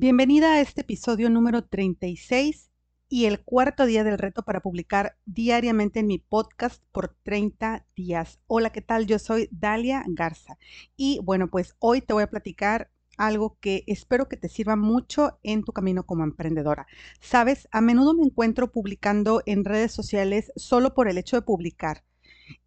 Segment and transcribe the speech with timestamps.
[0.00, 2.70] Bienvenida a este episodio número 36
[3.08, 8.38] y el cuarto día del reto para publicar diariamente en mi podcast por 30 días.
[8.46, 9.06] Hola, ¿qué tal?
[9.06, 10.56] Yo soy Dalia Garza
[10.96, 15.40] y bueno, pues hoy te voy a platicar algo que espero que te sirva mucho
[15.42, 16.86] en tu camino como emprendedora.
[17.20, 22.04] Sabes, a menudo me encuentro publicando en redes sociales solo por el hecho de publicar.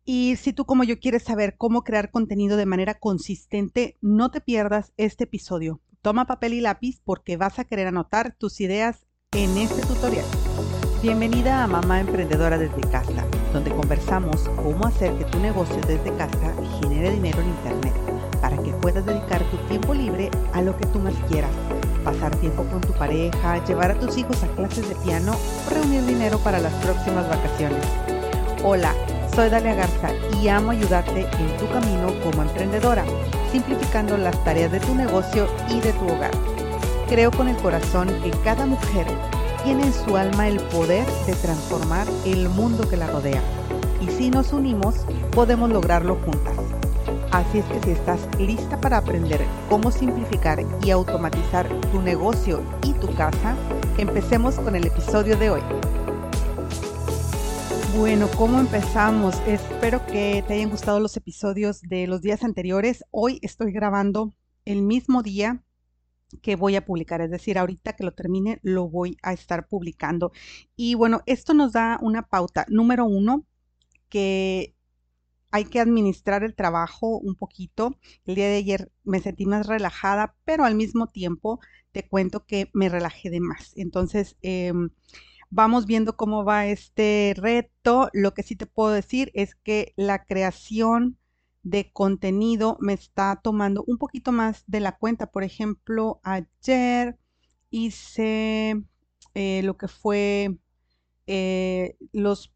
[0.04, 4.42] Y si tú como yo quieres saber cómo crear contenido de manera consistente, no te
[4.42, 9.56] pierdas este episodio Toma papel y lápiz porque vas a querer anotar tus ideas en
[9.56, 10.26] este tutorial.
[11.04, 13.24] Bienvenida a Mamá Emprendedora desde casa,
[13.54, 17.94] donde conversamos cómo hacer que tu negocio desde casa genere dinero en Internet
[18.42, 21.52] para que puedas dedicar tu tiempo libre a lo que tú más quieras.
[22.04, 25.34] Pasar tiempo con tu pareja, llevar a tus hijos a clases de piano
[25.68, 27.86] o reunir dinero para las próximas vacaciones.
[28.64, 28.96] Hola,
[29.36, 30.10] soy Dalia Garza
[30.42, 33.06] y amo ayudarte en tu camino como emprendedora
[33.52, 36.32] simplificando las tareas de tu negocio y de tu hogar.
[37.08, 39.06] Creo con el corazón que cada mujer
[39.64, 43.42] tiene en su alma el poder de transformar el mundo que la rodea.
[44.02, 44.96] Y si nos unimos,
[45.32, 46.56] podemos lograrlo juntas.
[47.32, 52.94] Así es que si estás lista para aprender cómo simplificar y automatizar tu negocio y
[52.94, 53.56] tu casa,
[53.98, 55.62] empecemos con el episodio de hoy.
[57.94, 59.36] Bueno, ¿cómo empezamos?
[59.46, 63.04] Espero que te hayan gustado los episodios de los días anteriores.
[63.12, 65.62] Hoy estoy grabando el mismo día
[66.42, 70.32] que voy a publicar, es decir, ahorita que lo termine lo voy a estar publicando.
[70.78, 72.66] Y bueno, esto nos da una pauta.
[72.70, 73.46] Número uno,
[74.08, 74.74] que
[75.52, 77.98] hay que administrar el trabajo un poquito.
[78.26, 81.60] El día de ayer me sentí más relajada, pero al mismo tiempo
[81.92, 83.74] te cuento que me relajé de más.
[83.76, 84.72] Entonces, eh,
[85.54, 88.10] Vamos viendo cómo va este reto.
[88.14, 91.18] Lo que sí te puedo decir es que la creación
[91.62, 95.28] de contenido me está tomando un poquito más de la cuenta.
[95.30, 97.18] Por ejemplo, ayer
[97.70, 98.82] hice
[99.34, 100.58] eh, lo que fue
[101.28, 102.54] eh, los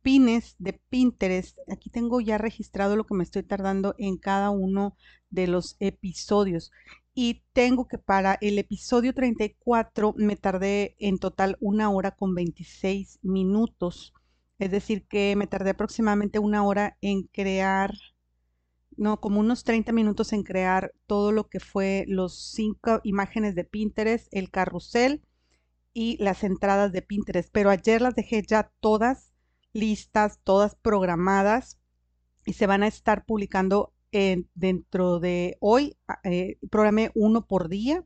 [0.00, 1.58] pines de Pinterest.
[1.70, 4.96] Aquí tengo ya registrado lo que me estoy tardando en cada uno
[5.28, 6.72] de los episodios
[7.20, 13.18] y tengo que para el episodio 34 me tardé en total una hora con 26
[13.22, 14.14] minutos.
[14.60, 17.92] Es decir, que me tardé aproximadamente una hora en crear,
[18.96, 23.64] no, como unos 30 minutos en crear todo lo que fue los cinco imágenes de
[23.64, 25.24] Pinterest, el carrusel
[25.92, 27.50] y las entradas de Pinterest.
[27.50, 29.32] Pero ayer las dejé ya todas
[29.72, 31.80] listas, todas programadas
[32.46, 38.04] y se van a estar publicando dentro de hoy eh, programé uno por día.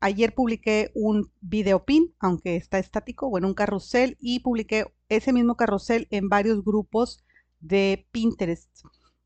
[0.00, 5.56] Ayer publiqué un video pin, aunque está estático, bueno, un carrusel y publiqué ese mismo
[5.56, 7.24] carrusel en varios grupos
[7.60, 8.70] de Pinterest.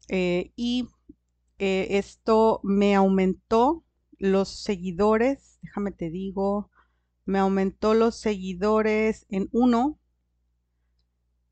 [0.08, 0.88] Eh, y
[1.58, 3.84] eh, esto me aumentó
[4.18, 6.70] los seguidores, déjame te digo,
[7.26, 9.98] me aumentó los seguidores en uno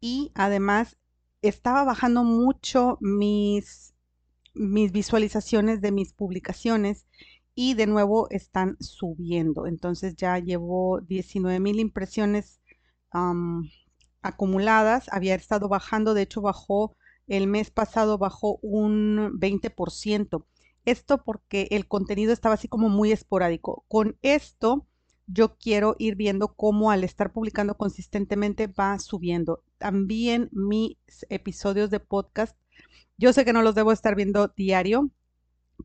[0.00, 0.96] y además
[1.42, 3.89] estaba bajando mucho mis
[4.54, 7.06] mis visualizaciones de mis publicaciones
[7.54, 9.66] y de nuevo están subiendo.
[9.66, 12.60] Entonces ya llevo 19 mil impresiones
[14.22, 15.08] acumuladas.
[15.12, 16.96] Había estado bajando, de hecho bajó
[17.26, 20.44] el mes pasado, bajó un 20%.
[20.84, 23.84] Esto porque el contenido estaba así como muy esporádico.
[23.88, 24.86] Con esto
[25.26, 29.62] yo quiero ir viendo cómo al estar publicando consistentemente va subiendo.
[29.78, 30.96] También mis
[31.28, 32.56] episodios de podcast
[33.20, 35.10] yo sé que no los debo estar viendo diario,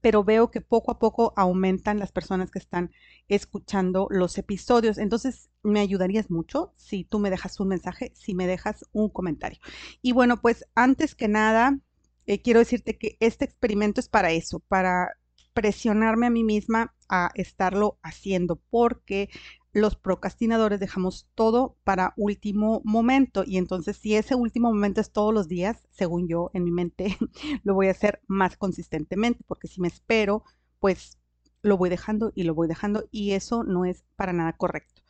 [0.01, 2.91] pero veo que poco a poco aumentan las personas que están
[3.27, 4.97] escuchando los episodios.
[4.97, 9.59] Entonces, me ayudarías mucho si tú me dejas un mensaje, si me dejas un comentario.
[10.01, 11.77] Y bueno, pues antes que nada,
[12.25, 15.17] eh, quiero decirte que este experimento es para eso, para
[15.53, 19.29] presionarme a mí misma a estarlo haciendo, porque
[19.75, 25.33] los procrastinadores dejamos todo para último momento y entonces si ese último momento es todos
[25.33, 27.17] los días, según yo en mi mente,
[27.65, 30.45] lo voy a hacer más consistentemente porque si me espero,
[30.79, 31.19] pues
[31.61, 35.01] lo voy dejando y lo voy dejando y eso no es para nada correcto.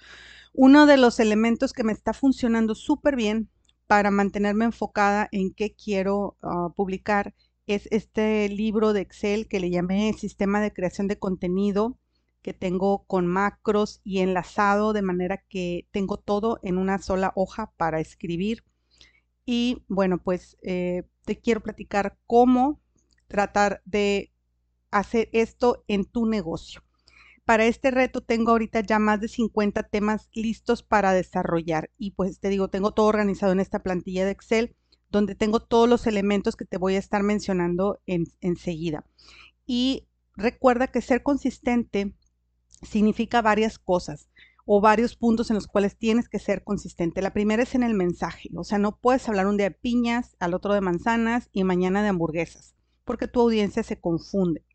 [0.52, 3.52] Uno de los elementos que me está funcionando súper bien
[3.86, 7.36] para mantenerme enfocada en qué quiero ah, publicar
[7.68, 12.00] es este libro de Excel que le llamé Sistema de Creación de Contenido
[12.46, 17.74] que tengo con macros y enlazado de manera que tengo todo en una sola hoja
[17.76, 18.64] para escribir.
[19.48, 22.80] Y bueno, pues eh, te quiero platicar cómo
[23.28, 24.32] tratar de
[24.92, 26.84] hacer esto en tu negocio.
[27.46, 32.40] Para este reto tengo ahorita ya más de 50 temas listos para desarrollar y pues
[32.40, 34.76] te digo, tengo todo organizado en esta plantilla de Excel
[35.10, 39.04] donde tengo todos los elementos que te voy a estar mencionando enseguida.
[39.66, 40.08] y
[40.38, 42.14] recuerda que ser consistente
[42.82, 44.30] significa varias cosas
[44.66, 47.22] o varios puntos en los cuales tienes que ser consistente.
[47.22, 50.36] La primera es en el mensaje, o sea, no puedes hablar un día de piñas,
[50.40, 54.66] al otro de manzanas y mañana de hamburguesas, porque tu audiencia se confunde.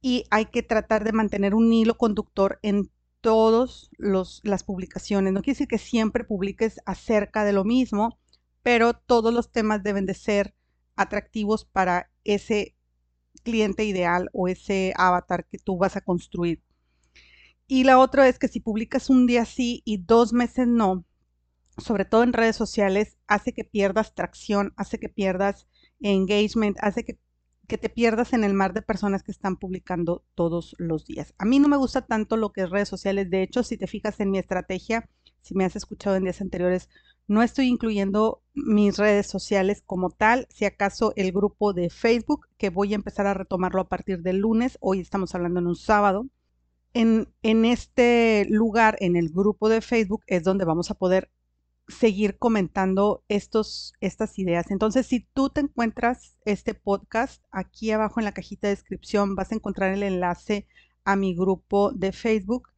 [0.00, 2.90] Y hay que tratar de mantener un hilo conductor en
[3.20, 5.32] todas las publicaciones.
[5.32, 8.18] No quiere decir que siempre publiques acerca de lo mismo,
[8.62, 10.54] pero todos los temas deben de ser
[10.96, 12.76] atractivos para ese
[13.42, 16.62] cliente ideal o ese avatar que tú vas a construir.
[17.70, 21.04] Y la otra es que si publicas un día sí y dos meses no,
[21.76, 25.68] sobre todo en redes sociales, hace que pierdas tracción, hace que pierdas
[26.00, 27.18] engagement, hace que,
[27.66, 31.34] te pierdas en el mar de personas que están publicando todos los días.
[31.36, 33.28] A mí no me gusta tanto lo que es redes sociales.
[33.28, 35.06] De hecho, si te fijas en mi estrategia,
[35.42, 36.88] si me has escuchado en días anteriores,
[37.26, 42.70] no estoy incluyendo mis redes sociales como tal, si acaso el grupo de Facebook, que
[42.70, 46.30] voy a empezar a retomarlo a partir del lunes, hoy estamos hablando en un sábado
[46.94, 51.30] en, este lugar, en el grupo de Facebook, es donde vamos a poder
[51.88, 54.70] seguir comentando estos, estas ideas.
[54.70, 59.52] Entonces, si tú te encuentras este podcast, aquí abajo en la cajita de descripción vas
[59.52, 60.66] a encontrar el enlace
[61.04, 62.68] a mi grupo de Facebook.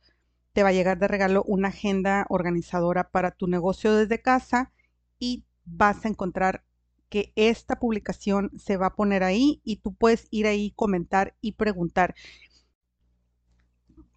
[0.52, 4.72] Te va a llegar de regalo una agenda organizadora para tu negocio desde casa
[5.18, 6.64] y vas a encontrar
[7.08, 11.52] que esta publicación se va a poner ahí y tú puedes ir ahí, comentar y
[11.52, 12.14] preguntar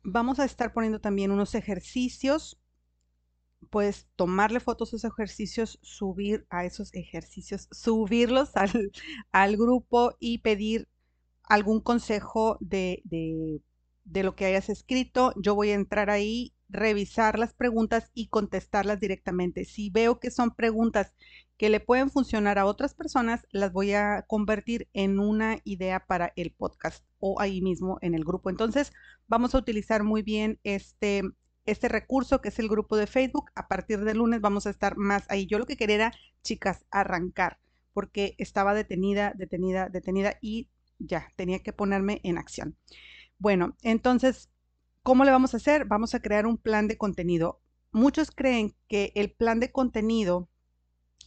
[0.03, 2.59] vamos a estar poniendo también unos ejercicios.
[3.69, 8.51] Puedes tomarle fotos a esos ejercicios, subir a esos ejercicios, subirlos
[9.31, 10.89] al, grupo y pedir
[11.43, 13.01] algún consejo de,
[14.03, 15.33] de lo que hayas escrito.
[15.41, 19.63] Yo voy a entrar ahí, revisar las preguntas y contestarlas directamente.
[19.63, 21.13] Si veo que son preguntas
[21.57, 26.33] que le pueden funcionar a otras personas, las voy a convertir en una idea para
[26.35, 28.49] el podcast o ahí mismo en el grupo.
[28.49, 28.91] Entonces,
[29.27, 31.21] vamos a utilizar muy bien este,
[31.65, 33.51] este recurso que es el grupo de Facebook.
[33.55, 35.45] A partir del lunes vamos a estar más ahí.
[35.45, 37.59] Yo lo que quería era, chicas, arrancar,
[37.93, 42.77] porque estaba detenida, detenida, detenida y ya, tenía que ponerme en acción.
[43.37, 44.49] Bueno, entonces,
[45.03, 45.85] ¿cómo le vamos a hacer?
[45.85, 47.61] Vamos a crear un plan de contenido.
[47.91, 50.49] Muchos creen que el plan de contenido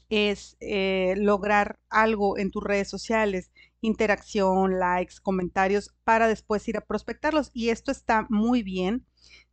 [0.09, 3.51] es eh, lograr algo en tus redes sociales,
[3.81, 7.51] interacción, likes, comentarios, para después ir a prospectarlos.
[7.53, 9.07] Y esto está muy bien.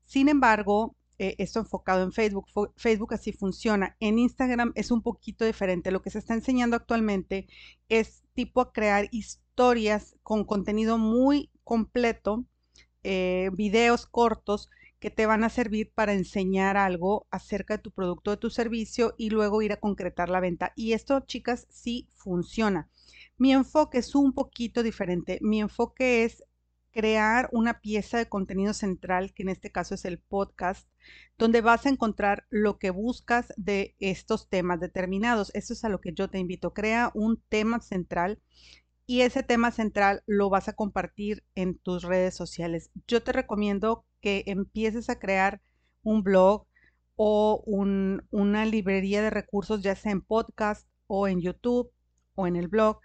[0.05, 3.95] Sin embargo, eh, esto enfocado en Facebook, Facebook así funciona.
[3.99, 5.91] En Instagram es un poquito diferente.
[5.91, 7.47] Lo que se está enseñando actualmente
[7.89, 12.45] es tipo a crear historias con contenido muy completo,
[13.03, 14.69] eh, videos cortos
[14.99, 19.15] que te van a servir para enseñar algo acerca de tu producto, de tu servicio
[19.17, 20.71] y luego ir a concretar la venta.
[20.77, 22.89] Y esto, chicas, sí funciona.
[23.37, 25.39] Mi enfoque es un poquito diferente.
[25.41, 26.43] Mi enfoque es
[26.93, 30.87] crear una pieza de contenido central, que en este caso es el podcast,
[31.37, 35.51] donde vas a encontrar lo que buscas de estos temas determinados.
[35.53, 36.73] Eso es a lo que yo te invito.
[36.73, 38.39] Crea un tema central
[39.05, 42.89] y ese tema central lo vas a compartir en tus redes sociales.
[43.07, 45.61] Yo te recomiendo que empieces a crear
[46.03, 46.65] un blog
[47.15, 51.91] o una librería de recursos, ya sea en podcast o en YouTube
[52.35, 52.99] o en el blog,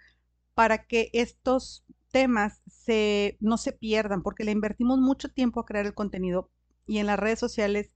[0.53, 5.85] para que estos temas se, no se pierdan, porque le invertimos mucho tiempo a crear
[5.85, 6.49] el contenido
[6.87, 7.91] y en las redes sociales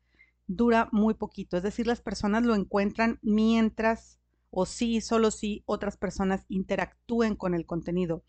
[0.48, 1.58] dura muy poquito.
[1.58, 4.20] Es decir, las personas lo encuentran mientras
[4.56, 8.24] o sí, solo si otras personas interactúen con el contenido.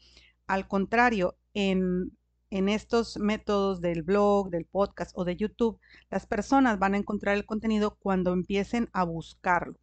[0.47, 2.13] Al contrario, en
[2.55, 7.35] en estos métodos del blog, del podcast o de YouTube, las personas van a encontrar
[7.35, 9.77] el contenido cuando empiecen a buscarlo.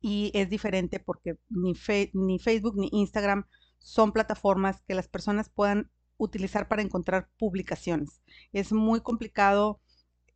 [0.00, 3.44] Y es diferente porque ni, Facebook ni Instagram
[3.78, 8.22] son plataformas que las personas puedan utilizar para encontrar publicaciones.
[8.54, 9.82] Es muy complicado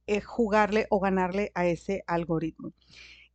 [0.07, 2.75] eh, jugarle o ganarle a ese algoritmo.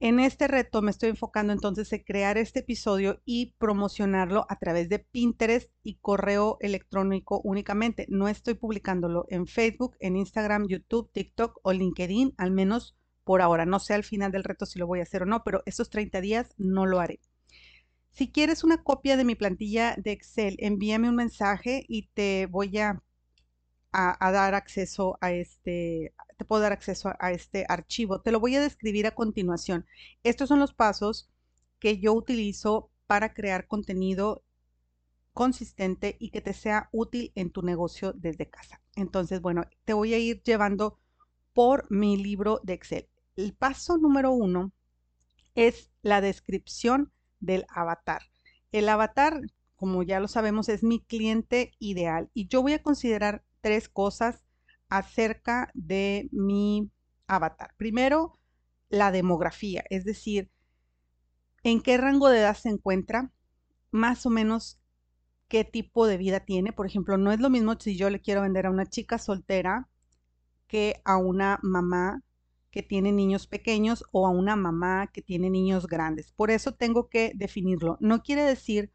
[0.06, 4.88] En este reto me estoy enfocando entonces en crear este episodio y promocionarlo a través
[4.88, 8.06] de Pinterest y correo electrónico únicamente.
[8.08, 13.66] No estoy publicándolo en Facebook, en Instagram, YouTube, TikTok o LinkedIn, al menos por ahora.
[13.66, 15.90] No sé al final del reto si lo voy a hacer o no, pero estos
[15.90, 17.20] 30 días no lo haré.
[18.12, 22.78] Si quieres una copia de mi plantilla de Excel, envíame un mensaje y te voy
[22.78, 23.02] a
[23.98, 28.20] a, dar acceso a este, te puedo dar acceso a, este archivo.
[28.20, 29.86] Te lo voy a describir a continuación.
[30.24, 31.30] Estos son los pasos
[31.80, 34.44] que yo utilizo para crear contenido
[35.34, 38.82] consistente y que te sea útil en tu negocio desde casa.
[38.96, 41.00] Entonces, bueno, te voy a ir llevando
[41.54, 43.08] por mi libro de Excel.
[43.38, 44.74] El paso número uno
[45.56, 48.24] es la descripción del avatar.
[48.74, 49.40] El avatar,
[49.78, 54.44] como ya lo sabemos, es mi cliente ideal y yo voy a considerar tres cosas
[54.90, 56.92] acerca de mi
[57.26, 57.74] avatar.
[57.78, 58.38] Primero,
[58.90, 60.52] la demografía, es decir,
[61.64, 63.32] en qué rango de edad se encuentra,
[63.90, 64.80] más o menos
[65.48, 66.74] qué tipo de vida tiene.
[66.74, 69.90] Por ejemplo, no es lo mismo si yo le quiero vender a una chica soltera
[70.68, 72.22] que a una mamá
[72.70, 76.32] que tiene niños pequeños o a una mamá que tiene niños grandes.
[76.34, 77.98] Por eso tengo que definirlo.
[78.00, 78.92] No quiere decir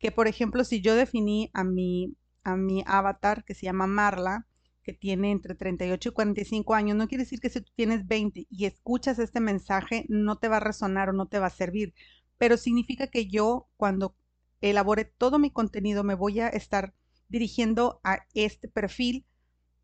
[0.00, 4.46] que, por ejemplo, si yo definí a mi, a mi avatar que se llama Marla,
[4.82, 8.46] que tiene entre 38 y 45 años, no quiere decir que si tú tienes 20
[8.50, 11.94] y escuchas este mensaje no te va a resonar o no te va a servir,
[12.38, 14.16] pero significa que yo cuando
[14.60, 16.94] elabore todo mi contenido me voy a estar
[17.28, 19.26] dirigiendo a este perfil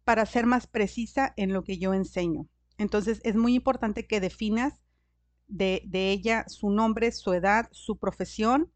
[0.05, 2.49] para ser más precisa en lo que yo enseño.
[2.79, 4.81] Entonces es muy importante que definas
[5.49, 8.73] de, de ella su nombre, su edad, su profesión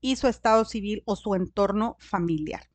[0.00, 2.71] y su estado civil o su entorno familiar.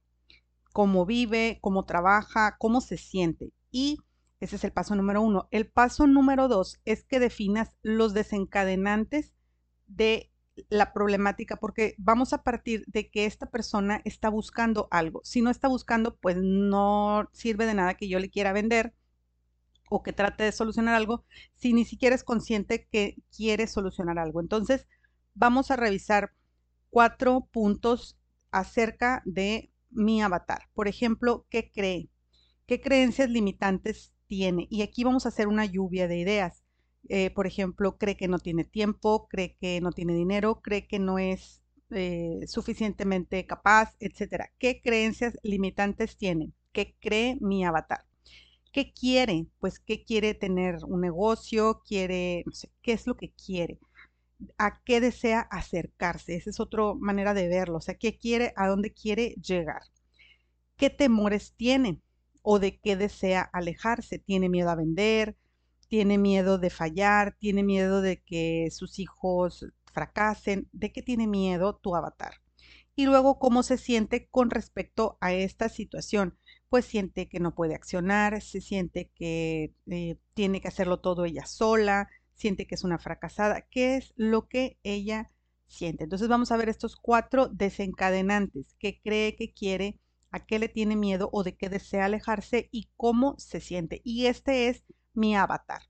[0.77, 3.51] Cómo vive, cómo trabaja, cómo se siente.
[3.71, 3.97] Y
[4.39, 5.47] ese es el paso número uno.
[5.49, 9.33] El paso número dos es que definas los desencadenantes
[9.87, 10.31] de
[10.69, 15.21] la problemática porque vamos a partir de que esta persona está buscando algo.
[15.23, 18.93] Si no está buscando, pues no sirve de nada que yo le quiera vender
[19.89, 24.41] o que trate de solucionar algo si ni siquiera es consciente que quiere solucionar algo.
[24.41, 24.87] Entonces,
[25.33, 26.33] vamos a revisar
[26.91, 28.15] cuatro puntos
[28.51, 30.63] acerca de mi avatar.
[30.75, 32.09] Por ejemplo, ¿qué cree?
[32.67, 34.67] ¿Qué creencias limitantes tiene?
[34.69, 36.63] Y aquí vamos a hacer una lluvia de ideas.
[37.09, 40.99] Eh, por ejemplo, cree que no tiene tiempo, cree que no tiene dinero, cree que
[40.99, 41.61] no es
[41.91, 44.51] eh, suficientemente capaz, etcétera.
[44.59, 46.51] ¿Qué creencias limitantes tiene?
[46.73, 48.05] ¿Qué cree mi avatar?
[48.73, 49.47] ¿Qué quiere?
[49.59, 51.81] Pues, ¿qué quiere tener un negocio?
[51.87, 53.79] ¿Quiere, no sé, qué es lo que quiere?
[54.57, 56.35] A qué desea acercarse.
[56.35, 57.77] Esa es otra manera de verlo.
[57.77, 59.81] O sea, qué quiere, a dónde quiere llegar.
[60.77, 62.01] ¿Qué temores tiene
[62.41, 64.19] o de qué desea alejarse?
[64.19, 65.35] ¿Tiene miedo a vender?
[65.87, 67.35] ¿Tiene miedo de fallar?
[67.39, 70.69] ¿Tiene miedo de que sus hijos fracasen?
[70.71, 72.35] ¿De qué tiene miedo tu avatar?
[72.95, 76.37] Y luego, ¿cómo se siente con respecto a esta situación?
[76.67, 81.45] Pues siente que no puede accionar, se siente que eh, tiene que hacerlo todo ella
[81.45, 85.31] sola, siente que es una fracasada, qué es lo que ella
[85.67, 86.05] siente.
[86.05, 89.99] Entonces vamos a ver estos cuatro desencadenantes, qué cree que quiere,
[90.31, 94.01] a qué le tiene miedo o de qué desea alejarse y cómo se siente.
[94.03, 95.81] Y este es mi avatar.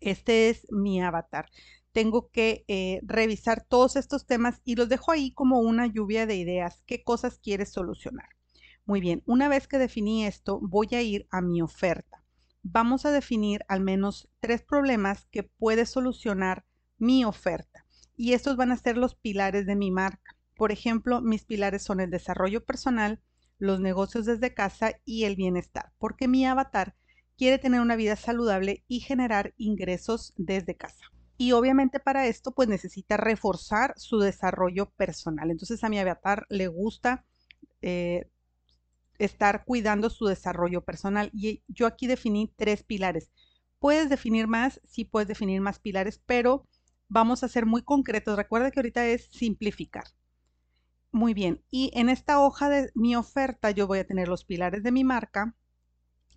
[0.00, 1.48] Este es mi avatar.
[1.92, 6.36] Tengo que eh, revisar todos estos temas y los dejo ahí como una lluvia de
[6.36, 6.82] ideas.
[6.86, 8.28] ¿Qué cosas quieres solucionar?
[8.84, 12.25] Muy bien, una vez que definí esto, voy a ir a mi oferta
[12.72, 16.64] vamos a definir al menos tres problemas que puede solucionar
[16.98, 17.86] mi oferta.
[18.16, 20.36] Y estos van a ser los pilares de mi marca.
[20.56, 23.20] Por ejemplo, mis pilares son el desarrollo personal,
[23.58, 26.94] los negocios desde casa y el bienestar, porque mi avatar
[27.38, 31.04] quiere tener una vida saludable y generar ingresos desde casa.
[31.38, 35.50] Y obviamente para esto pues necesita reforzar su desarrollo personal.
[35.50, 37.24] Entonces a mi avatar le gusta
[37.82, 38.28] eh,
[39.18, 41.30] estar cuidando su desarrollo personal.
[41.32, 43.30] Y yo aquí definí tres pilares.
[43.78, 46.66] Puedes definir más, sí puedes definir más pilares, pero
[47.08, 48.36] vamos a ser muy concretos.
[48.36, 50.04] Recuerda que ahorita es simplificar.
[51.12, 54.82] Muy bien, y en esta hoja de mi oferta yo voy a tener los pilares
[54.82, 55.54] de mi marca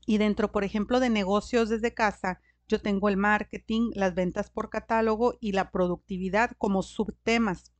[0.05, 4.69] y dentro, por ejemplo, de negocios desde casa, yo tengo el marketing, las ventas por
[4.69, 7.73] catálogo y la productividad como subtemas.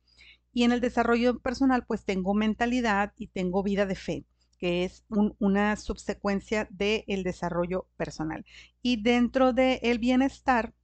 [0.52, 4.26] Y en el desarrollo personal, pues tengo mentalidad y tengo vida de fe
[4.60, 8.44] que es una subsecuencia del desarrollo personal.
[8.82, 10.74] Y dentro del bienestar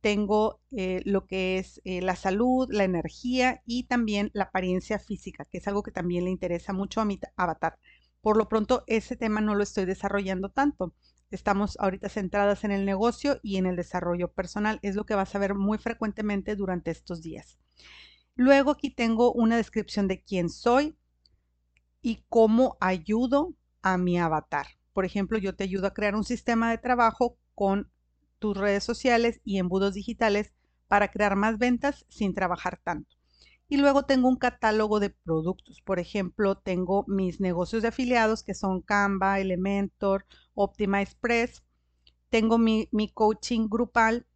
[0.00, 5.44] tengo eh, lo que es eh, la salud, la energía y también la apariencia física,
[5.44, 7.78] que es algo que también le interesa mucho a mi avatar.
[8.20, 10.94] Por lo pronto, ese tema no lo estoy desarrollando tanto.
[11.32, 14.78] Estamos ahorita centradas en el negocio y en el desarrollo personal.
[14.82, 17.58] Es lo que vas a ver muy frecuentemente durante estos días.
[18.36, 20.96] Luego aquí tengo una descripción de quién soy,
[22.06, 24.68] y cómo ayudo a mi avatar.
[24.92, 27.90] Por ejemplo, yo te ayudo a crear un sistema de trabajo con
[28.38, 30.52] tus redes sociales y embudos digitales
[30.86, 33.16] para crear más ventas sin trabajar tanto.
[33.68, 35.82] Y luego tengo un catálogo de productos.
[35.82, 41.64] Por ejemplo, tengo mis negocios de afiliados que son Canva, Elementor, Optima Express.
[42.30, 44.26] Tengo mi, mi coaching grupal.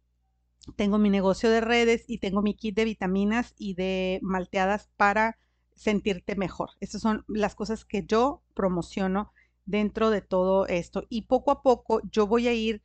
[0.75, 5.37] Tengo mi negocio de redes y tengo mi kit de vitaminas y de malteadas para
[5.75, 6.71] sentirte mejor.
[6.79, 9.31] Estas son las cosas que yo promociono
[9.65, 11.05] dentro de todo esto.
[11.09, 12.81] Y poco a poco yo voy a ir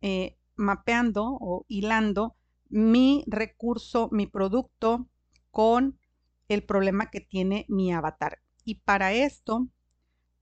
[0.00, 2.36] eh, mapeando o hilando
[2.68, 5.08] mi recurso, mi producto
[5.50, 5.98] con
[6.48, 8.40] el problema que tiene mi avatar.
[8.64, 9.68] Y para esto,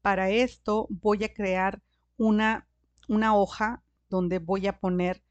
[0.03, 1.83] para esto voy a crear
[2.17, 2.69] una,
[3.09, 5.23] una hoja donde voy a poner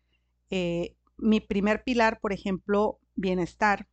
[0.50, 3.88] eh, mi primer pilar, por ejemplo, bienestar,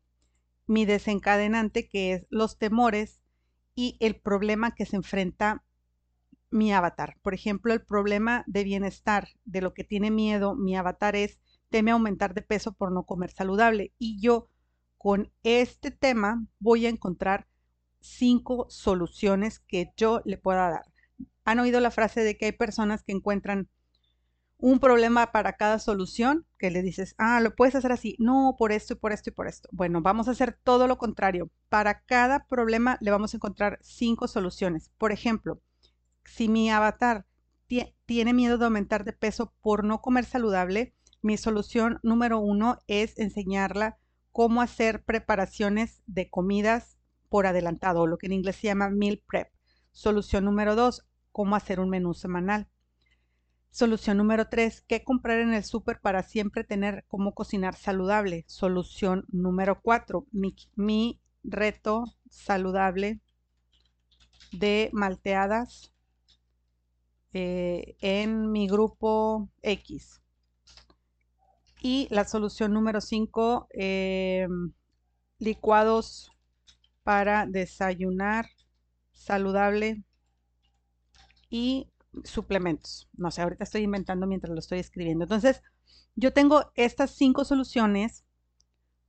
[0.67, 3.21] mi desencadenante, que es los temores,
[3.75, 5.65] y el problema que se enfrenta
[6.51, 7.19] mi avatar.
[7.23, 11.91] Por ejemplo, el problema de bienestar, de lo que tiene miedo mi avatar es teme
[11.91, 13.93] aumentar de peso por no comer saludable.
[13.99, 14.49] Y yo
[14.97, 17.47] con este tema voy a encontrar
[18.01, 20.93] cinco soluciones que yo le pueda dar.
[21.45, 23.69] ¿Han oído la frase de que hay personas que encuentran
[24.59, 26.47] un problema para cada solución?
[26.59, 28.17] Que le dices, ah, lo puedes hacer así.
[28.19, 29.69] No, por esto y por esto y por esto.
[29.73, 31.51] Bueno, vamos a hacer todo lo contrario.
[31.69, 34.91] Para cada problema le vamos a encontrar cinco soluciones.
[34.99, 35.61] Por ejemplo,
[36.25, 37.27] si mi avatar
[38.07, 43.19] tiene miedo de aumentar de peso por no comer saludable, mi solución número uno es
[43.19, 43.99] enseñarla
[44.31, 46.99] cómo hacer preparaciones de comidas
[47.29, 49.49] por adelantado, lo que en inglés se llama meal prep.
[49.91, 52.69] Solución número dos, cómo hacer un menú semanal.
[53.77, 58.47] Solución número tres, qué comprar en el súper para siempre tener cómo cocinar saludable.
[58.49, 63.21] Solución número cuatro, mi, mi reto saludable
[64.51, 65.93] de malteadas
[67.35, 70.23] eh, en mi grupo X.
[71.83, 74.73] Y la solución número 5, em,
[75.39, 76.33] licuados
[77.03, 78.47] para desayunar
[79.13, 80.03] saludable
[81.51, 81.91] y
[82.25, 83.09] suplementos.
[83.17, 85.25] No sé, ahorita estoy inventando mientras lo estoy escribiendo.
[85.25, 85.63] Entonces,
[86.15, 88.25] yo tengo estas cinco soluciones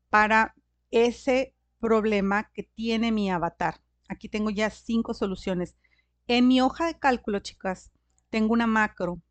[0.10, 0.56] para
[0.92, 3.82] ese problema que tiene mi avatar.
[4.10, 5.76] Aquí tengo ya cinco soluciones.
[6.28, 7.92] En mi hoja de cálculo, chicas,
[8.30, 9.22] tengo una macro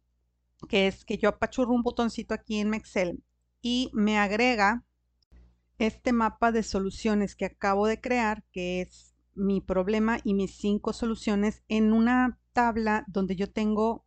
[0.68, 3.22] que es que yo apachurro un botoncito aquí en Excel
[3.60, 4.84] y me agrega
[5.78, 10.92] este mapa de soluciones que acabo de crear, que es mi problema y mis cinco
[10.94, 14.06] soluciones en una tabla donde yo tengo,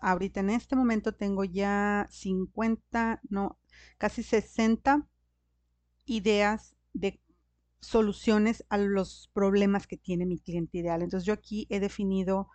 [0.00, 3.60] ahorita en este momento tengo ya 50, no,
[3.98, 5.06] casi 60
[6.04, 7.20] ideas de
[7.78, 11.02] soluciones a los problemas que tiene mi cliente ideal.
[11.02, 12.48] Entonces yo aquí he definido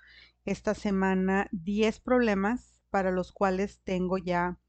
[0.43, 4.59] esta semana 10 problemas para los cuales tengo ya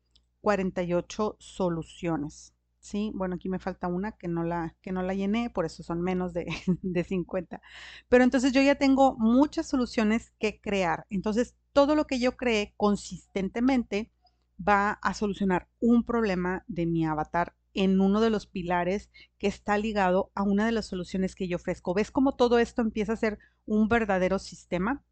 [0.41, 2.55] 48 soluciones.
[2.81, 3.13] ¿Sí?
[3.15, 6.01] Bueno, aquí me falta una que no la, que no la llené, por eso son
[6.03, 6.47] menos de,
[6.83, 7.63] de 50.
[8.09, 11.07] Pero entonces yo ya tengo muchas soluciones que crear.
[11.11, 14.11] Entonces, todo lo que yo cree consistentemente
[14.59, 19.79] va a solucionar un problema de mi avatar en uno de los pilares que está
[19.79, 21.95] ligado a una de las soluciones que yo ofrezco.
[21.95, 25.05] ¿Ves cómo todo esto empieza a ser un verdadero sistema?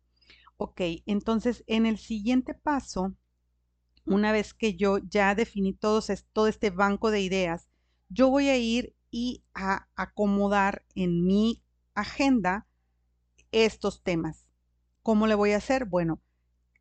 [0.57, 3.15] Ok, entonces en el siguiente paso,
[4.07, 6.01] una vez que yo ya definí todo
[6.49, 7.69] este banco de ideas,
[8.09, 11.63] yo voy a ir y a acomodar en mi
[11.95, 12.67] agenda
[13.53, 14.47] estos temas.
[15.03, 15.87] ¿Cómo le voy a hacer?
[15.87, 16.21] Bueno,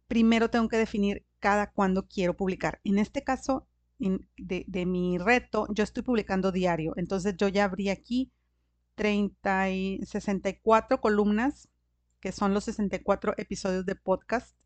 [0.07, 2.79] primero tengo que definir cada cuándo quiero publicar.
[2.83, 3.67] En este caso,
[3.99, 6.93] de, de, mi reto, yo estoy publicando diario.
[6.97, 8.31] Entonces yo ya abrí aquí
[8.95, 11.69] 30 y 64 columnas
[12.19, 14.57] que son los 64 episodios de podcast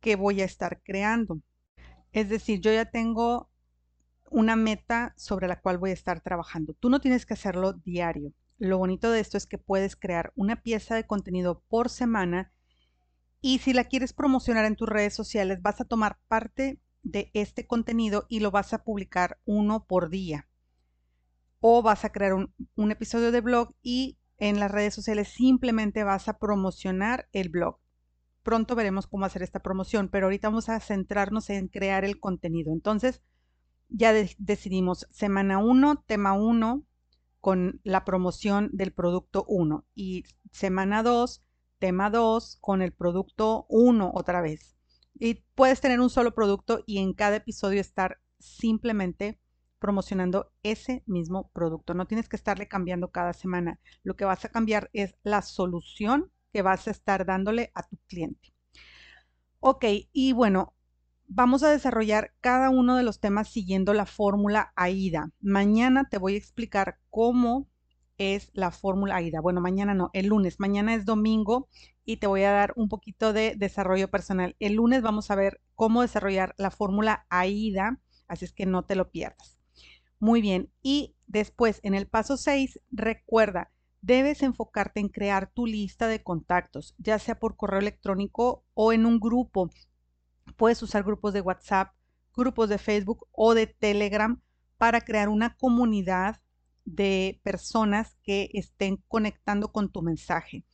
[0.00, 1.40] que voy a estar creando.
[2.12, 3.50] Es decir, yo ya tengo
[4.30, 6.74] una meta sobre la cual voy a estar trabajando.
[6.74, 8.32] Tú no tienes que hacerlo diario.
[8.58, 12.52] Lo bonito de esto es que puedes crear una pieza de contenido por semana
[13.40, 17.66] y si la quieres promocionar en tus redes sociales, vas a tomar parte de este
[17.66, 20.48] contenido y lo vas a publicar uno por día.
[21.60, 26.28] O vas a crear un, episodio de blog y en las redes sociales simplemente vas
[26.28, 27.78] a promocionar el blog.
[28.48, 32.72] Pronto veremos cómo hacer esta promoción, pero ahorita vamos a centrarnos en crear el contenido.
[32.72, 33.20] Entonces,
[33.90, 36.82] ya decidimos semana 1, tema 1,
[37.42, 41.42] con la promoción del producto 1 y semana 2,
[41.78, 44.78] tema 2, con el producto 1 otra vez.
[45.12, 49.38] Y puedes tener un solo producto y en cada episodio estar simplemente
[49.78, 51.92] promocionando ese mismo producto.
[51.92, 53.78] No tienes que estarle cambiando cada semana.
[54.04, 57.96] Lo que vas a cambiar es la solución que vas a estar dándole a tu
[58.06, 58.52] cliente.
[59.60, 60.74] Ok, y bueno,
[61.26, 65.30] vamos a desarrollar cada uno de los temas siguiendo la fórmula AIDA.
[65.40, 67.68] Mañana te voy a explicar cómo
[68.18, 69.40] es la fórmula AIDA.
[69.40, 70.58] Bueno, mañana no, el lunes.
[70.58, 71.68] Mañana es domingo
[72.04, 74.56] y te voy a dar un poquito de desarrollo personal.
[74.58, 78.96] El lunes vamos a ver cómo desarrollar la fórmula AIDA, así es que no te
[78.96, 79.58] lo pierdas.
[80.18, 80.70] Muy bien.
[80.82, 86.94] Y después, en el paso 6, recuerda, debes enfocarte en crear tu lista de contactos,
[86.98, 89.70] ya sea por correo electrónico o en un grupo.
[90.56, 91.94] Puedes usar grupos de WhatsApp,
[92.34, 94.40] grupos de Facebook o de Telegram
[94.76, 96.40] para crear una comunidad
[96.84, 100.64] de personas que estén conectando con tu mensaje.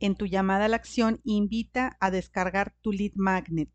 [0.00, 3.70] En tu llamada a la acción, invita a descargar tu lead magnet.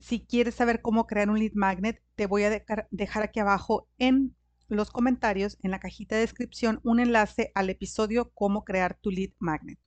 [0.00, 2.50] Si quieres saber cómo crear un lead magnet, te voy a
[2.90, 4.34] dejar aquí abajo en
[4.76, 9.30] los comentarios, en la cajita de descripción, un enlace al episodio Cómo crear tu lead
[9.38, 9.78] magnet.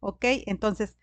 [0.00, 0.24] ¿Ok?
[0.46, 0.96] Entonces,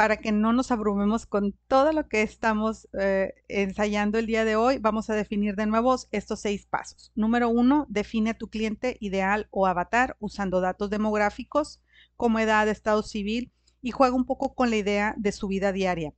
[0.00, 4.56] para que no nos abrumemos con todo lo que estamos eh, ensayando el día de
[4.56, 7.12] hoy, vamos a definir de nuevo estos seis pasos.
[7.14, 11.82] Número uno, define a tu cliente ideal o avatar usando datos demográficos
[12.16, 16.14] como edad, estado civil y juega un poco con la idea de su vida diaria.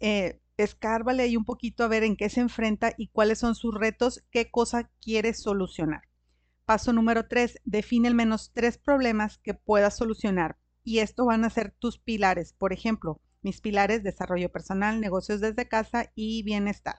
[0.00, 3.74] Eh, escárvale ahí un poquito a ver en qué se enfrenta y cuáles son sus
[3.74, 6.02] retos, qué cosa quiere solucionar.
[6.64, 10.58] Paso número tres, define al menos tres problemas que puedas solucionar.
[10.82, 12.52] Y esto van a ser tus pilares.
[12.52, 16.96] Por ejemplo, mis pilares, desarrollo personal, negocios desde casa y bienestar.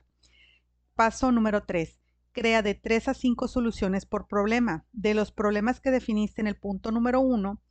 [0.96, 2.00] Paso número tres,
[2.32, 4.86] crea de tres a cinco soluciones por problema.
[4.94, 7.62] De los problemas que definiste en el punto número uno,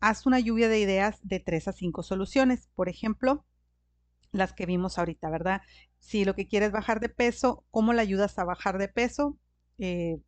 [0.00, 2.68] haz una lluvia de ideas de tres a cinco soluciones.
[2.74, 3.46] Por ejemplo,
[4.32, 5.62] las que vimos ahorita, ¿verdad?
[5.98, 9.38] Si lo que quieres bajar de peso, ¿cómo le ayudas a bajar de peso?
[9.78, 10.18] Eh,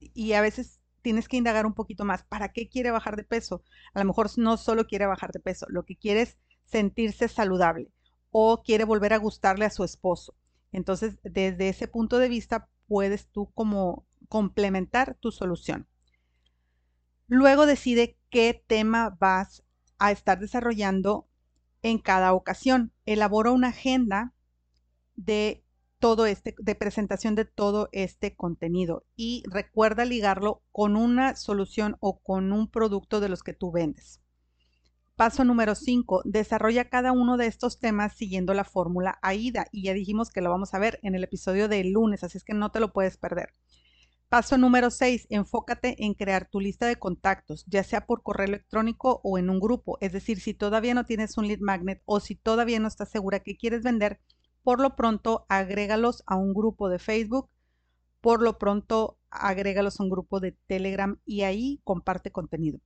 [0.00, 2.24] y a veces tienes que indagar un poquito más.
[2.24, 3.62] ¿Para qué quiere bajar de peso?
[3.94, 7.90] A lo mejor no solo quiere bajar de peso, lo que quiere es sentirse saludable
[8.30, 10.34] o quiere volver a gustarle a su esposo.
[10.72, 15.88] Entonces, desde ese punto de vista, puedes tú como complementar tu solución.
[17.26, 19.64] Luego decide qué tema vas
[19.98, 21.28] a estar desarrollando
[21.82, 22.92] en cada ocasión.
[23.06, 24.34] Elabora una agenda
[25.16, 25.64] de
[25.98, 32.20] todo este, de presentación de todo este contenido y recuerda ligarlo con una solución o
[32.20, 34.22] con un producto de los que tú vendes.
[35.16, 36.22] Paso número 5.
[36.24, 40.50] Desarrolla cada uno de estos temas siguiendo la fórmula AIDA y ya dijimos que lo
[40.50, 43.16] vamos a ver en el episodio del lunes, así es que no te lo puedes
[43.16, 43.52] perder.
[44.28, 45.26] Paso número 6.
[45.30, 49.58] Enfócate en crear tu lista de contactos, ya sea por correo electrónico o en un
[49.58, 49.96] grupo.
[50.02, 53.40] Es decir, si todavía no tienes un lead magnet o si todavía no estás segura
[53.40, 54.20] que quieres vender,
[54.62, 57.48] por lo pronto agrégalos a un grupo de Facebook,
[58.20, 62.80] por lo pronto agrégalos a un grupo de Telegram y ahí comparte contenido.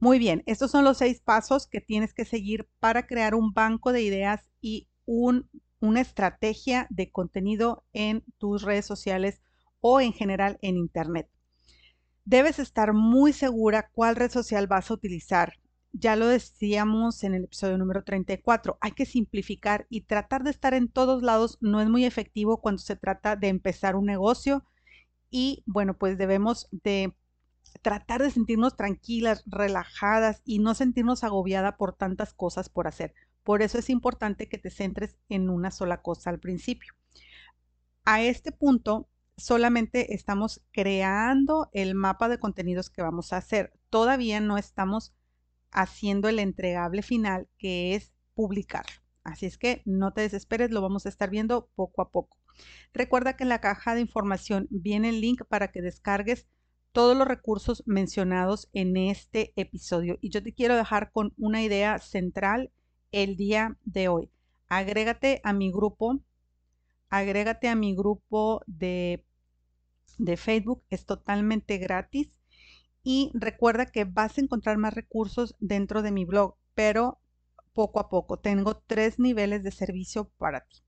[0.00, 3.92] Muy bien, estos son los seis pasos que tienes que seguir para crear un banco
[3.92, 9.42] de ideas y una estrategia de contenido en tus redes sociales
[9.82, 11.28] o en general en Internet.
[12.24, 15.58] Debes estar muy segura cuál red social vas a utilizar.
[15.92, 20.72] Ya lo decíamos en el episodio número 34, hay que simplificar y tratar de estar
[20.72, 24.64] en todos lados no es muy efectivo cuando se trata de empezar un negocio
[25.30, 27.14] y bueno, pues debemos de
[27.82, 33.14] tratar de sentirnos tranquilas, relajadas y no sentirnos agobiada por tantas cosas por hacer.
[33.42, 36.94] Por eso es importante que te centres en una sola cosa al principio.
[38.04, 43.72] A este punto solamente estamos creando el mapa de contenidos que vamos a hacer.
[43.90, 45.14] Todavía no estamos
[45.70, 48.86] haciendo el entregable final que es publicar.
[49.24, 52.38] Así es que no te desesperes, lo vamos a estar viendo poco a poco.
[52.92, 56.46] Recuerda que en la caja de información viene el link para que descargues
[56.92, 60.18] todos los recursos mencionados en este episodio.
[60.20, 62.70] Y yo te quiero dejar con una idea central
[63.12, 64.30] el día de hoy.
[64.68, 66.20] Agrégate a mi grupo
[67.12, 69.24] agrégate a mi grupo de,
[70.16, 72.32] de Facebook, es totalmente gratis.
[73.04, 77.20] Y recuerda que vas a encontrar más recursos dentro de mi blog, pero
[77.74, 78.38] poco a poco.
[78.38, 80.82] Tengo tres niveles de servicio para ti.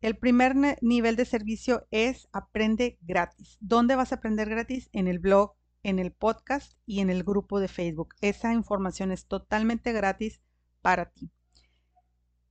[0.00, 3.56] El primer nivel de servicio es aprende gratis.
[3.60, 4.88] ¿Dónde vas a aprender gratis?
[4.92, 8.14] En el blog, en el podcast y en el grupo de Facebook.
[8.20, 10.40] Esa información es totalmente gratis
[10.82, 11.32] para ti.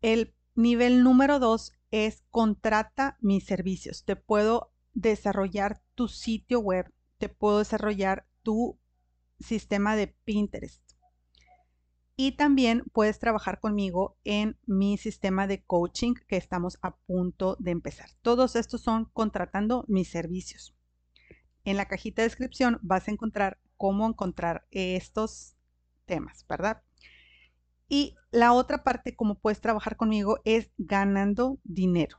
[0.01, 4.03] El nivel número dos es contrata mis servicios.
[4.03, 8.79] Te puedo desarrollar tu sitio web, te puedo desarrollar tu
[9.39, 10.81] sistema de Pinterest.
[12.15, 17.71] Y también puedes trabajar conmigo en mi sistema de coaching que estamos a punto de
[17.71, 18.09] empezar.
[18.23, 20.75] Todos estos son contratando mis servicios.
[21.63, 25.55] En la cajita de descripción vas a encontrar cómo encontrar estos
[26.05, 26.81] temas, ¿verdad?
[27.87, 32.17] Y la otra parte, cómo puedes trabajar conmigo, es ganando dinero.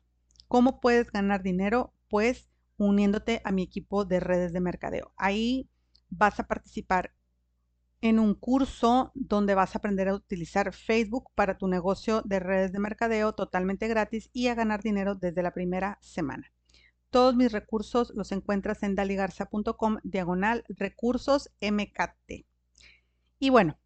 [0.49, 1.95] ¿Cómo puedes ganar dinero?
[2.09, 5.13] Pues uniéndote a mi equipo de redes de mercadeo.
[5.17, 5.69] Ahí
[6.09, 7.13] vas a participar
[8.01, 12.73] en un curso donde vas a aprender a utilizar Facebook para tu negocio de redes
[12.73, 16.53] de mercadeo totalmente gratis y a ganar dinero desde la primera semana.
[17.11, 22.47] Todos mis recursos los encuentras en daligarza.com diagonal recursos MKT.
[23.41, 23.79] Y bueno,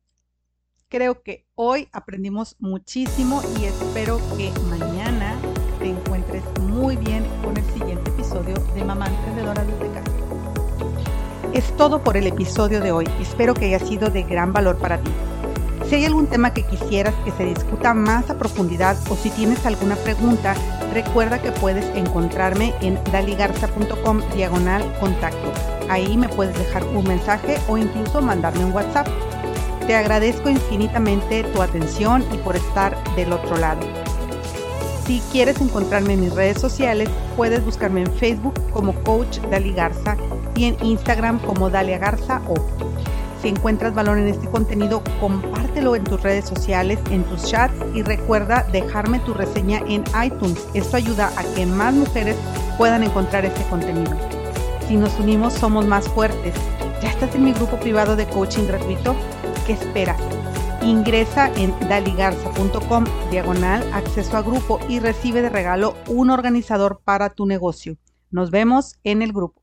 [0.93, 5.39] Creo que hoy aprendimos muchísimo y espero que mañana
[5.79, 10.13] te encuentres muy bien con el siguiente episodio de Mamá Emprendedora desde casa.
[11.55, 13.07] Es todo por el episodio de hoy.
[13.23, 15.11] Espero que haya sido de gran valor para ti.
[15.89, 19.65] Si hay algún tema que quisieras que se discuta más a profundidad o si tienes
[19.65, 20.55] alguna pregunta,
[20.93, 25.55] recuerda que puedes encontrarme en daligarza.com diagonal contacto.
[25.89, 29.09] Ahí me puedes dejar un mensaje o incluso mandarme un WhatsApp.
[29.87, 33.81] Te agradezco infinitamente tu atención y por estar del otro lado.
[35.07, 40.17] Si quieres encontrarme en mis redes sociales, puedes buscarme en Facebook como Coach Dali Garza
[40.55, 42.55] y en Instagram como Dalia Garza o.
[43.43, 48.03] Si encuentras valor en este contenido, compártelo en tus redes sociales, en tus chats y
[48.03, 50.65] recuerda dejarme tu reseña en iTunes.
[50.75, 52.37] Esto ayuda a que más mujeres
[52.79, 54.13] puedan encontrar este contenido.
[54.87, 56.55] Si nos unimos, somos más fuertes.
[57.03, 59.17] ¿Ya estás en mi grupo privado de coaching gratuito?
[59.67, 60.21] ¿Qué esperas?
[60.83, 67.47] Ingresa en daligarza.com diagonal acceso a grupo y recibe de regalo un organizador para tu
[67.47, 67.97] negocio.
[68.33, 69.62] Nos vemos en el grupo.